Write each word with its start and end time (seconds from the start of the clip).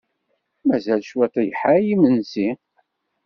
Mazal 0.67 1.01
cwiṭ 1.09 1.35
lḥal 1.47 1.79
i 1.81 1.87
yimensi. 1.87 2.49